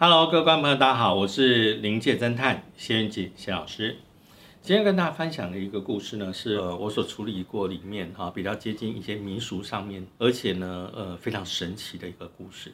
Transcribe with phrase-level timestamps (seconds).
[0.00, 3.96] Hello，各位观众朋友，大家好，我是灵界侦探谢元吉谢老师。
[4.62, 12.72] 今天跟大家分享的一个故事呢，是呃我所处理过里面哈比较接近一些民俗上面，而且呢呃非常神奇的一个故事。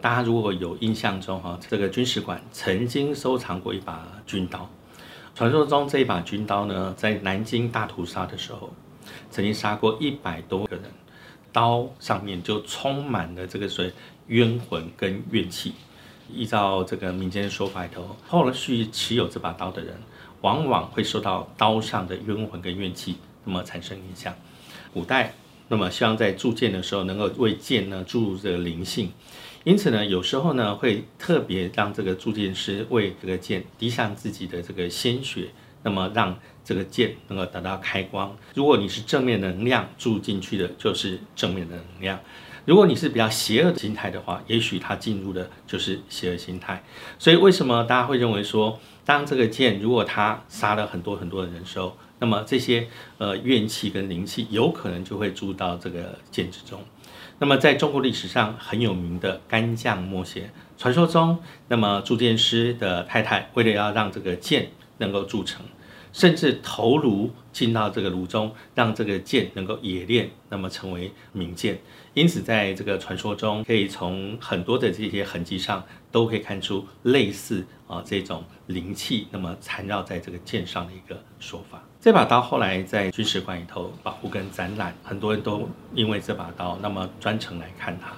[0.00, 4.70] 大家如果有印象中哈，这个军事馆曾经收藏过一把军刀，
[5.34, 8.72] 传说中这一把军刀呢，在南京大屠杀的时候，
[9.30, 10.84] 曾经杀过一百多个人。
[11.54, 13.92] 刀上面就充满了这个所谓
[14.26, 15.72] 冤魂跟怨气。
[16.30, 19.94] 依照这个民间的说法头，后续持有这把刀的人，
[20.40, 24.34] 往往会受到刀上的冤魂跟怨气，那么产生影响。
[24.92, 25.34] 古代
[25.68, 29.12] 那么希望在铸剑的时候能够为剑呢注入这个灵性，
[29.62, 35.48] 因此呢有时候呢会特别让这个铸剑师为这个剑滴上自己的这个鲜血。
[35.86, 38.34] 那么让这个剑能够达到开光。
[38.54, 42.18] 如果你是正面能量注进去的，就是正面的能量；
[42.64, 46.82] 如果你是比较邪恶的心态的话，也许它进入的就是邪恶心态。
[47.18, 56.80] 所以为什么大家会认为说，当这个剑如果它杀了很多很多的人时候，那么这些呃怨气跟灵气有可能就会注入到这个剑之中。
[57.40, 65.66] 那么在中国历史上很有名的干将莫邪，传说中，那么铸剑师的太太为了要让这个剑能够铸成。
[66.14, 71.76] 甚至头颅进到这个炉中，让这个剑能够冶炼，那么成为名剑。
[72.14, 81.82] 因此，在这个传说中，可以从很多的这些痕迹上，都可以看出类似啊这种灵气，那么缠绕在这个剑上的一个说法。
[82.00, 88.14] 这把刀后来在军事馆里头保护跟展览，很多人都因为这把刀，那么专程来看它。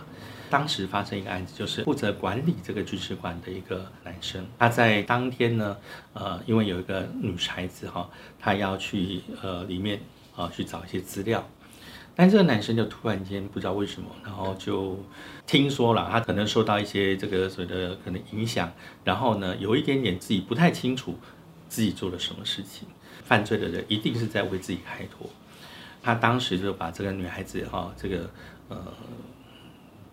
[0.51, 5.77] 当时发生一个案子，就是负责管理这个军事馆的一个男生，他在当天呢，
[6.13, 8.09] 呃，因为有一个女孩子哈，
[8.39, 10.01] 他要去呃里面
[10.35, 11.49] 啊去找一些资料，
[12.15, 14.99] 但这个男生就突然间不知道为什么，然后就
[15.47, 18.73] 听说了他可能受到一些这个所谓的可能影响，
[19.05, 21.19] 然后呢有一点点自己不太清楚
[21.69, 22.89] 自己做了什么事情，
[23.25, 25.29] 犯罪的人一定是在为自己开脱，
[26.03, 28.31] 他当时就把这个女孩子哈这个
[28.69, 28.77] 呃。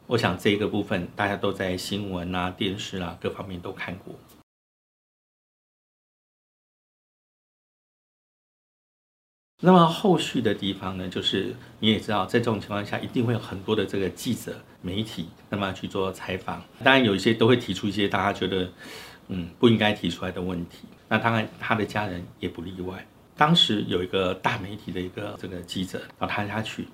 [0.07, 4.13] 我想这一个部分，大家都在新闻啊、电视啊各方面都看过。
[9.61, 16.61] 那么后续的地方呢，就是你也知道，在这种情况下，一定会有很多的这个记者、媒体，那么去做采访。
[16.83, 18.69] 当然，有一些都会提出一些大家觉得
[19.29, 20.79] 嗯不应该提出来的问题。
[21.07, 23.07] 那当然，他的家人也不例外。
[23.37, 26.85] 当时有一个大媒体的一个这个记者，到他家去。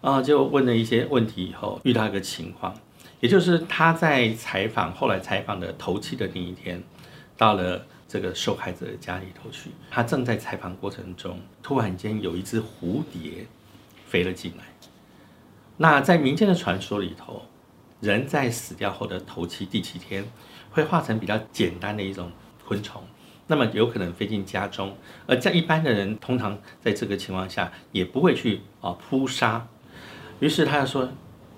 [0.00, 2.74] 啊，就问了一些问题以后，遇到一个情况，
[3.20, 6.82] 也就是他在采访，后来采访的头七的那一天，
[7.36, 13.46] 到了这个受害者的家里头去，他正在采访过程中，突然间有一只蝴蝶
[14.06, 14.64] 飞了进来。
[15.78, 17.42] 那在民间的传说里头，
[18.00, 20.24] 人在死掉后的头七第七天，
[20.70, 22.30] 会化成比较简单的一种
[22.64, 23.02] 昆虫，
[23.48, 24.96] 那么有可能飞进家中，
[25.26, 29.66] 而在一般的人通常在这个情况下，也不会去啊扑杀。
[30.40, 31.08] 于是他就说：“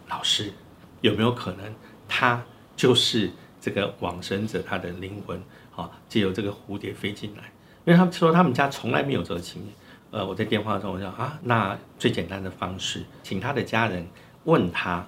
[0.08, 0.52] 老师，
[1.00, 1.74] 有没有可能
[2.08, 2.42] 他
[2.76, 3.30] 就是
[3.60, 5.42] 这个往生者，他的灵魂
[5.74, 7.42] 啊，借由这个蝴蝶飞进来？
[7.84, 9.74] 因为他们说他们家从来没有这个经验。
[10.10, 14.06] 呃，我在电话中我说啊，那最简单的方式，请他的家人
[14.44, 15.06] 问他，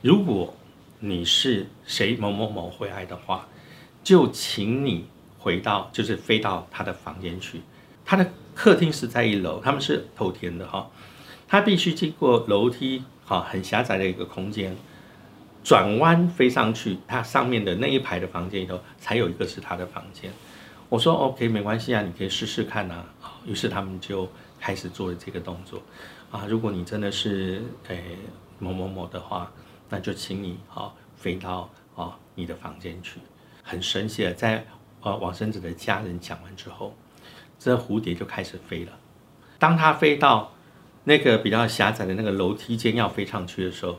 [0.00, 0.54] 如果
[1.00, 3.46] 你是谁某某某回来的话，
[4.04, 5.06] 就请你
[5.38, 7.60] 回到，就是飞到他的房间去。
[8.04, 10.88] 他的客厅是在一楼，他们是头天的哈。”
[11.52, 14.74] 他必须经过楼梯，好，很狭窄的一个空间，
[15.62, 20.32] 转弯飞上去，它上面的那一排的房间里头，才有一个是他的房间。
[20.88, 23.04] 我说 OK，没关系啊，你可以试试看呐。
[23.44, 24.26] 于是他们就
[24.58, 25.82] 开始做了这个动作。
[26.30, 28.02] 啊，如果你真的是诶
[28.58, 29.52] 某某某的话，
[29.90, 33.20] 那就请你啊飞到啊你的房间去。
[33.62, 34.64] 很神奇的，在
[35.02, 36.96] 呃往生者的家人讲完之后，
[37.58, 38.92] 这蝴蝶就开始飞了。
[39.58, 40.50] 当它飞到
[41.04, 43.98] 那个比较狭窄的那个楼梯间要飞上去的时候，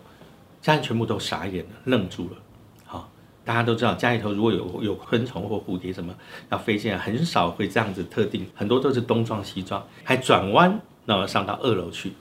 [0.62, 2.38] 家人全部都傻眼了，愣住了。
[2.86, 3.10] 好，
[3.44, 6.16] 大家都知道家里头如果有有昆虫或蝴蝶什么
[6.50, 12.14] 要飞进来，很少会这样子特定，很多都是东撞西撞，还转弯，那么上到二楼去。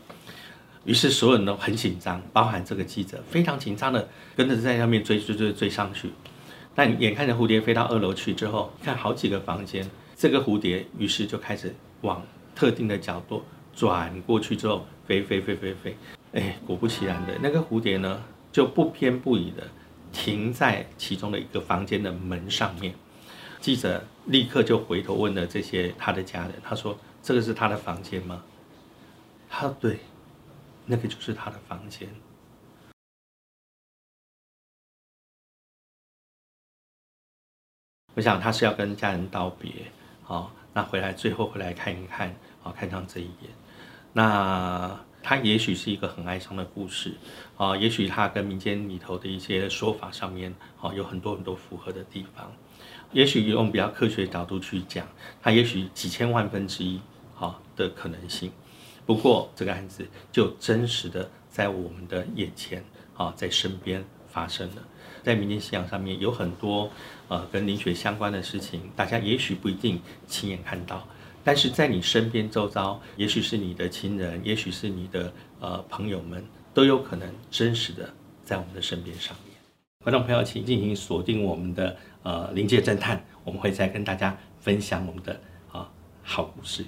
[0.85, 6.11] 于是所有人都很紧张，包含这个记者非常紧张的跟着在上面追追追追上去。
[6.75, 12.27] 但眼看着蝴蝶飞到二楼去之后，看好几个房间，这个蝴蝶于是就开始往
[12.57, 13.45] 特定的角度。
[13.75, 15.97] 转过去之后飞飞飞飞飞。
[16.33, 19.69] 哎果不其然的那个蝴蝶呢就不偏不倚的
[20.13, 22.95] 停在其中的一个房间的门上面
[23.61, 28.43] 记者立刻就回头问了这些他的家人他说这个是他的房间吗？
[29.49, 30.01] 他对
[30.87, 32.09] 那个就是他的房间。
[38.15, 39.71] 我想他是要跟家人道别
[40.23, 43.62] 好那回来最后回来看一看好看上这一眼。
[44.13, 47.15] 那他也许是一个很哀伤的故事，
[47.57, 52.53] 啊，也许他跟民间里头的一些说法上面，啊，有很多很多符合的地方。
[53.13, 55.07] 也许用比较科学角度去讲，
[55.43, 57.01] 它也许几千万分之一，
[57.39, 58.51] 啊，的可能性。
[59.05, 62.83] 不过这个案子就真实的在我们的眼前，
[63.17, 64.83] 啊，在身边发生了。
[65.23, 66.91] 在民间信仰上面有很多，
[67.29, 71.07] 呃，跟灵学相关的事情，大家也许不一定亲眼看到，
[71.45, 78.13] 但是在你身边周遭，也许是你的亲人，也许是你的呃朋友们，都有可能真实的
[78.45, 79.57] 在我们的身边上面。
[80.05, 85.41] 观众朋友，请进行锁定我们的呃临界侦探，我们会再跟大家分享我们的
[85.71, 85.89] 啊
[86.23, 86.85] 好故事。